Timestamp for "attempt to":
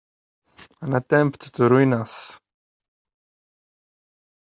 0.95-1.67